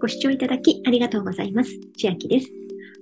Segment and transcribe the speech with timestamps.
[0.00, 1.70] ご視聴いただきありがとうございます。
[1.96, 2.48] 千秋です。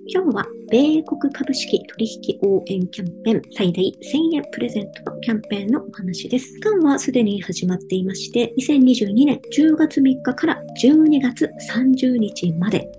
[0.07, 6.55] 今日は、米国株式取引応援キャンペーン最大1000円プレゼントのキャンペーンのお話です。
[6.55, 12.89] 期間はすでに始まっていまして、2022年10月3日から12月30日まで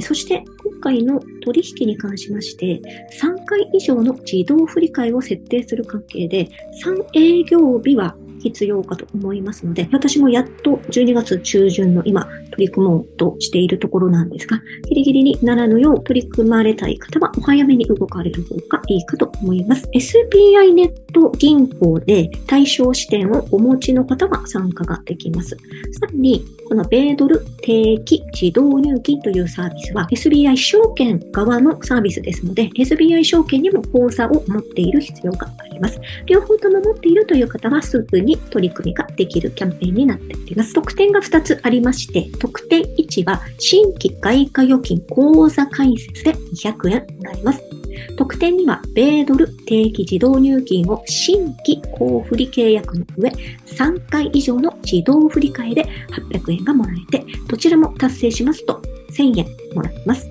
[0.00, 2.80] そして今回の取引に関しまして、
[3.20, 6.48] 3回以上の自動振り替えを設定する関係で、
[6.82, 19.88] 3営業日は必要かと思いますので、私もやっと12月中旬の今取り組もうとしているところなんですが、ギリギリにならぬよう取り組まれたい方はお早めに動かれる方がいいかと思います。
[19.94, 25.50] SBI ネット銀行で対象視点をお持ちの方は参加ができます。
[25.50, 36.00] さらに、この米ドル定期自動入金というサービスは SBI 証券側のサービスですので、SBI 証券にも口座を持っている必要があります。
[36.24, 40.72] 両方とも持っているという方はすぐに取り組みができるキャンペーンになっております。
[40.72, 47.81] 特典が2つありまして、特典1は新規外貨預金口座開設で200円もらえます。
[48.16, 53.30] 特典には、米ドル定期自動入金を新規交付契約の上、
[53.66, 55.88] 3回以上の自動振り替えで
[56.30, 60.26] 800円がもらえて、どちらも達成しますと1000円もらえます。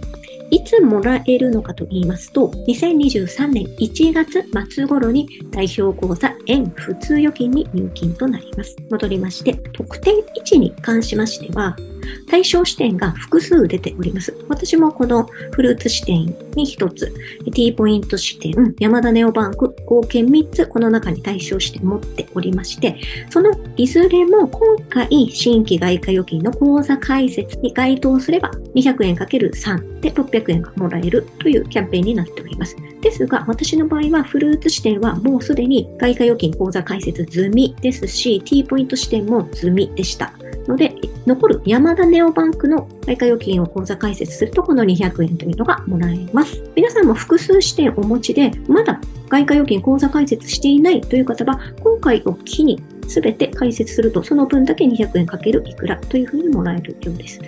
[0.51, 8.75] いつもらえるのかと言いますと、2023年1月末頃に代表口座円普通預金に入金となります。
[8.89, 11.77] 戻りまして、特典1に関しましては、
[12.27, 14.35] 対象視点が複数出ております。
[14.47, 17.13] 私もこのフルーツ視点に1つ、
[17.53, 22.97] T ポイント視点、山田ネオバンク、合計3つこの中に対象視点持っておりまして、
[23.29, 32.75] そのいずれも今回新規外貨預金の口座開設に該当すれば200円 ×3 で600円がもらえるというキャンペーンになっております。
[33.01, 40.33] ですが、私の場合はフルーツ視点はもうすでに外貨預金口座開設済みですし、T ポイント視点も済みでした。
[40.67, 40.90] ので、
[41.25, 46.63] 残る山田ネオバンクの外貨預金を口座開設すると、この200円というのがもらえます。
[46.75, 57.39] 皆さんも複数視点をお持ちで、まだ外貨預金口座開設していないという方は、今回を機に全て開設すると、その分だけ200円かけるいくらというふうにもらえるようです。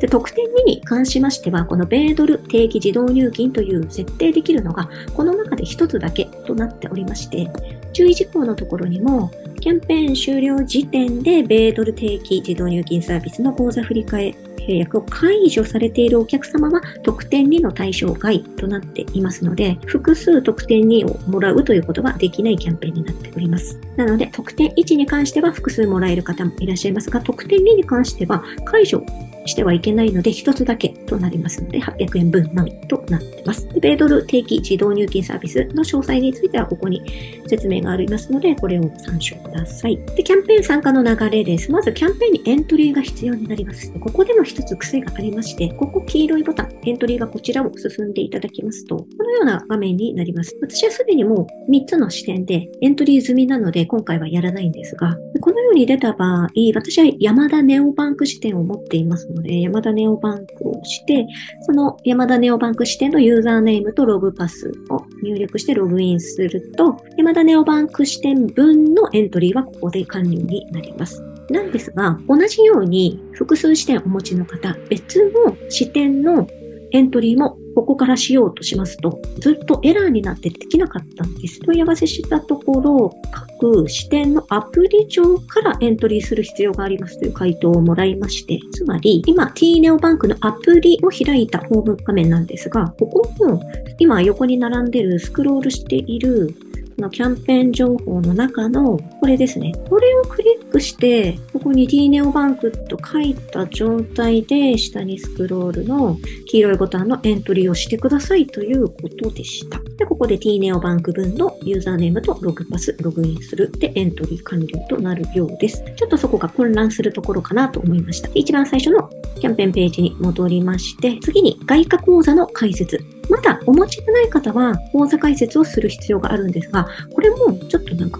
[0.00, 7.48] で特典2に関しましては、この米ドル定期自動入金という設定できるのが、この中で1つだけとなっておりまして、
[7.92, 9.30] 注意事項のところにも、
[9.66, 23.80] キャンペーン終了時点で米ドル定期自動入金サービスの口座振替契約を解除されているお客様は特典2の対象外となっていますので、複数特典2をもらうということはできないキャンペーンになっております。
[23.96, 29.04] なので、特典1に関しては複数もらえる方もいらっしゃいますが、特典2に関しては解除
[29.46, 33.68] してはいけないので、一つだけとなりますので、800円分のみとなっています。
[33.68, 37.02] で米ドル定期自動入金サービスの詳細については、ここに
[37.46, 39.96] 説明がありますので、これを参照ください。
[40.16, 41.70] で、キャンペーン参加の流れです。
[41.70, 43.92] まず、キャンペーンにエントリーが必要になります。
[43.92, 50.56] ここでも一つ癖がありまして、ここ黄色いボタン、エントリーがこちらを進んでいただきますと、このような画面になります。
[50.60, 61.26] 私はすでにもう3つの視点でエントリー済みなので、今回はやらないんですが、このように出た場合、私は山田ネオバンク視点を持っていますので、山田ネオバンクをして、
[61.62, 71.22] その山田ネオバンク支店のユーザーネームとログパスを入力してログインすると、山田ネオバンク支店分のエントリーはここで完了になります。
[71.50, 76.46] なんですが、同じように複数支店をお持ちの方、別の支店の
[76.92, 81.60] エントリーもここからしようとしますと、ずっとエラーになってできなかったんです。
[81.60, 93.60] 問い合わせしたところ、各視点のアプリ上からエントリーする必要がありますという回答をもらいまして、つまり、今 t ネオバンクのアプリを開いたホーム画面なんですが、ここも
[93.98, 96.54] 今横に並んでるスクロールしている
[96.98, 99.72] のキャンペーン情報の中の、これですね。
[99.88, 109.80] これをクリックして、ここに t ネオバンクと書いた状態で、下にスクロールの黄色いボタンのエントリーをしてくださいということでした。
[110.16, 113.70] ここで t ネオバンク分のユーザーネームとログパス、ログインする。
[113.72, 115.84] で、エントリー完了となるようです。
[115.94, 118.30] ちょっとそこが混乱するところかなと思いました。
[118.32, 122.98] 一番最初のキャンペーンページに戻りまして、次に外貨口座の解説。
[123.28, 128.18] まだお持ちでない方は口座開設をする必要があるんですが、これもちょっとなんか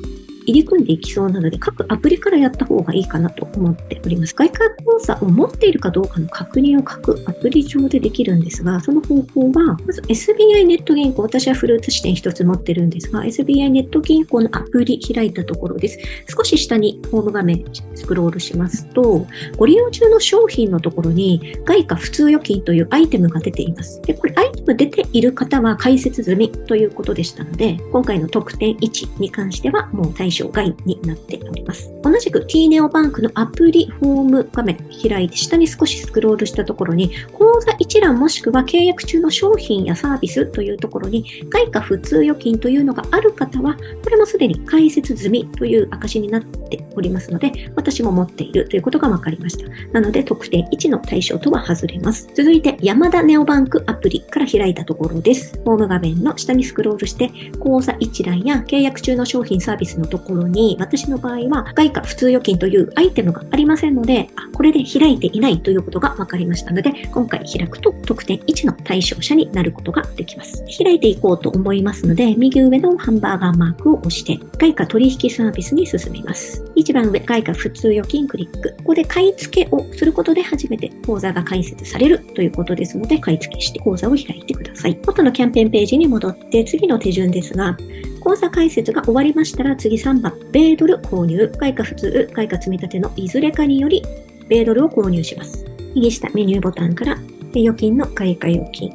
[0.56, 4.34] り組んでいきそうなので、各アプリからやった方がいいかなと思っております。
[4.34, 15.98] 外貨口座を持っているかどうかの確認を各アプリ上でできるんですが、その方法は、まず SBI ネット銀行、私はフルーツ支店一つ持ってるんですが、SBI ネット銀行のアプリ開いたところです。
[16.28, 17.64] 少し下にホーム画面
[17.94, 19.26] スクロールしますと、
[19.56, 24.00] ご利用中の商品のところに外貨普通預金というアイテムが出ています。
[24.02, 31.92] で、これアイテム出ている方は解説済みということでしたので、今回の特典1に関してはもう対象象外になっております。
[32.02, 49.68] 同じく t ネオバンクのアプリフォーム画面開いて下に少しスクロールしたところに口座一覧もしくは契約中の商品やサービスというところに外貨普通預金というのがある方はこれもすでに開設済みという証になっておりますので私も持っているということが分かりました。
[49.92, 52.28] なので特典1の対象とは外れます。
[52.34, 55.60] 続いて山田ネオバンクアプリから開いたところです。
[55.64, 70.64] ホーム画面の下にスクロールして口座一覧や契約中の商品サービスのところろに私の場合は外貨普通預金というアイテムがありませんので、あ、これで開いていないということが分かりましたので、今回開くと特典1の対象者になることができます。
[70.82, 76.64] 開いていこうと思いますので、右上のハンバーガーマークを押して、外貨取引サービスに進みます。
[76.74, 78.74] 一番上、外貨普通預金クリック。
[78.78, 84.98] ここで買い付けをすることで初めて口座が開設されるということですので、買い付けして口座を開いてください。
[85.06, 87.76] 元のキャンペーンページに戻って次の手順ですが、
[88.26, 94.02] 口座開設が終わりましたら次3番、米ドル購入、外貨普通、外貨積み立てのいずれかにより、
[94.48, 95.64] 米ドルを購入します。
[95.94, 97.16] 右下メニューボタンから、
[97.54, 98.90] 預金の外貨預金、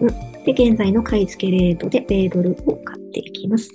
[0.46, 3.72] で、現在の買い付けレートで米ドルを買っていきます。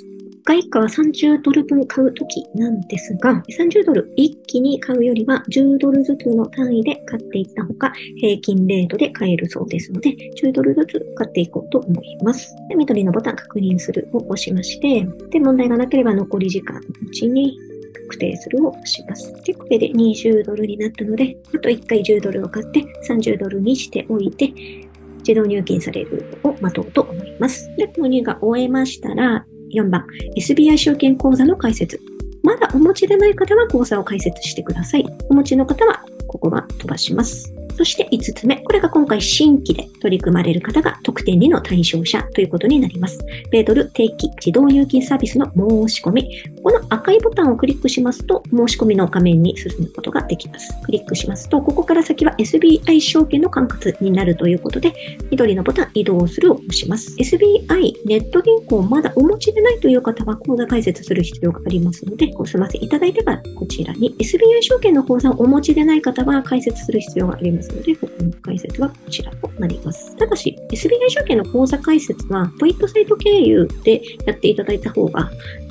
[0.46, 10.10] 外貨は30ドル分買うときなんですが、30ドル一気に買うよりは10ドルずつの単位で買っていったほか、平均レートで買えるそうですので、
[10.40, 12.54] 10ドルずつ買っていこうと思います。
[12.69, 17.58] で緑のボタン確認するを押しまして、で、問題がなければ残り時間のうちに
[18.04, 19.34] 確定するを押します。
[19.42, 24.52] で、これで20ドルになったので、あと1回10ドルを買って30ドルにしておいて、
[25.26, 27.69] 自動入金されるを待とうと思います。
[27.76, 32.00] で、購入が終えましたら、4番、SBI 証券口座の開設。
[32.42, 35.06] まだお持ちでない方は口座を開設してください。
[35.28, 37.55] お持ちの方はここは飛ばします。
[37.76, 38.56] そして5つ目。
[38.56, 43.19] これが今回新規で取り組まれる方が特典2の対象者ということになります。
[43.50, 46.28] 米ドル定期自動入金サービスの申し込み。
[46.62, 50.75] この赤いボタンをクリックしますと、申し込みの画面に進むことができます。
[50.84, 54.94] クリックしますと、ここから先は SBI 証券の管轄になるということで、
[55.31, 57.14] 緑のボタン移動するを押します。
[57.19, 70.16] SBI ネット銀行まだお持ちでないという方は口座開設する必要がありますので、お済ませいただいてからこちらに SBI 証券の口座をお持ちでない方は開設する必要がありますますので、ここの解説はこちらとなります。
[70.16, 75.30] ただし、SBI 証券の口座開設は、ポイントサイト経由でやっていただいた方が、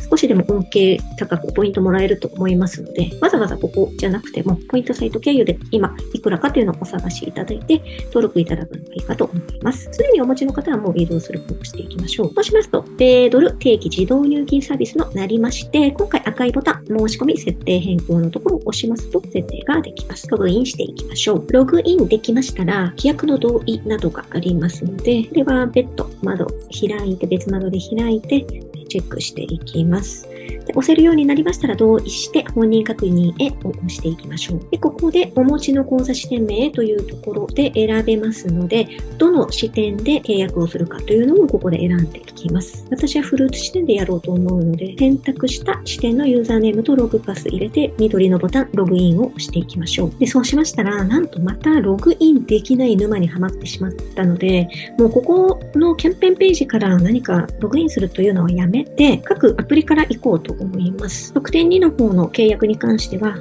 [0.09, 9.89] 少しでも恩恵高くポイントもらえると思いますので、わざわざここじゃなくても、ポイントサイト経由で今いくらかというのをお探しいただいて、登録いただくのがいいかと思います。
[9.91, 12.33] すでにお持ちの方はもう移動する方をしていきましょう。
[12.33, 20.27] そうしますと、米ドル定期自動入金サービスのなりまして、今回赤いボタン、申し込み設定変更のところを押しますと、設定ができます。
[20.29, 21.47] ログインしていきましょう。
[21.51, 28.45] ログインできましたら、規約の同意などがありますので、では別途窓開いて、別窓で開いて、
[28.85, 30.27] チェックしていきます。
[30.65, 34.67] で押せるようになりましたら同意して本人確認へを押していきましょう。
[34.71, 38.87] でここでお持ちの口座支店名というところで選べますので、
[39.17, 42.85] どの視点で契約をするかというのもここで選んでいきます。
[42.89, 50.11] 私はフルーツ視点でやろうと思うので、選択した視点のユーザーネームとログパス入れて、緑のボタン、ログインを押していきましょう。
[50.19, 54.67] で、そうしましたら、なんとまたログインできない沼にはまってしまったので、
[54.97, 61.33] もうここのキャンペーンページから何かログインするというのはやめて、各アプリから行こうと思います。
[61.33, 63.37] 特典2の方の契約に関しては、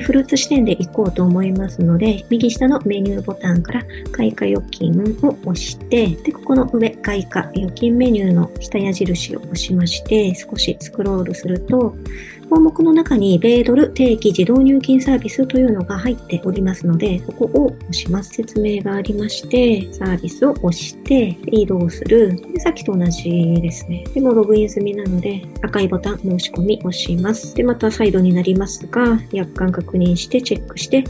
[0.00, 4.92] フルーツ視点で行こうと思いますので、右下のメニューボタンから開花預金
[5.22, 11.94] を押して、で、ここの上、開花預金メニューの下矢印を押しまして、少しスクロールすると、
[12.52, 18.34] 項目の中に米ドル定期自動入金サービスというのが入っておりますので、ここを押します。
[18.34, 22.36] 説明がありまして、サービスを押して移動する。
[22.52, 23.30] でさっきと同じ
[23.62, 24.04] ですね。
[24.12, 27.54] でもログイン済みなので、赤いボタン申し込み押します。
[27.54, 31.04] で、また再度になりますが、約款確認してチェックして、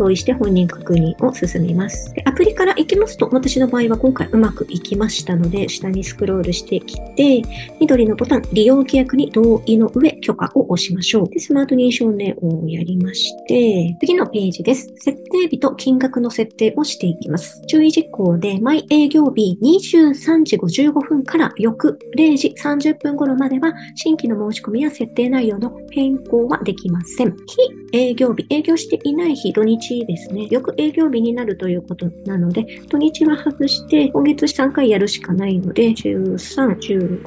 [0.00, 2.14] 同意して本人確認を進みます。
[2.14, 7.42] でアプリから行きますと、私の場合は今回うまくいきましたので、下にスクロールしてきて、
[7.78, 11.28] 緑のボタン、利用規約に同意の上、許可を押しましょう。
[11.28, 14.90] で、スマート認証年をやりまして、次のページです。
[14.96, 17.60] 設定日と金額の設定をしていきます。
[17.66, 27.36] 注意事項で、毎営業日23時55分から翌0時30分頃までは、新規の申し込みや設定内容の変更はできません。
[27.36, 30.46] 非営業日、営業していない日、土日ですね。
[30.50, 37.22] よく営業日になるということなので、土日は外して、今月3回やるしかないので、13、15、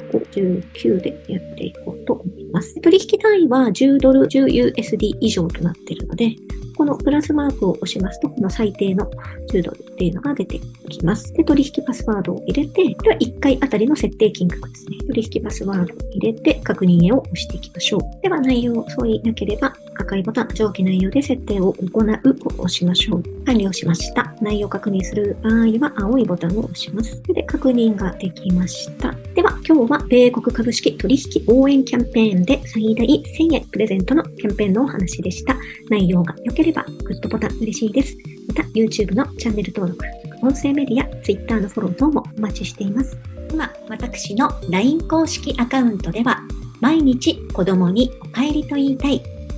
[0.72, 2.80] 19でやっていこうと思います。
[2.80, 6.34] 取引単位は10ドル、10USD 以上となっているので、
[6.76, 9.08] このプラスマークを押しますと、この最低の
[9.52, 10.58] 10ドルっていうのが出て
[10.90, 11.32] きます。
[11.34, 14.98] で、取引パスワードを入れて、これは1回あたりの設定金額ですね。
[15.06, 18.00] 取引パスワードを入れて、確認へを押していきましょう。
[18.22, 23.22] では、内容を相違なければ、赤いボタン、上記内容で設定を行うを押しましょう。
[23.44, 24.34] 完了しました。
[24.40, 27.22] 内容確認する場合は、青いボタンを押します。
[27.24, 29.14] で、確認ができました。
[29.34, 35.56] では、今日は米国株式取引応援キャンペーンで最大1000円プレゼントのキャンペーンのお話でした。
[35.88, 38.16] 内容が良ければグッドボタン嬉しいです。
[38.48, 40.04] また YouTube のチャンネル登録、
[40.42, 43.16] 音声メディア、Twitter のフォロー等もお待ちしています。
[43.50, 46.40] 今、私の LINE 公式アカウントでは
[46.80, 49.22] 毎日子供にお帰りと言いたい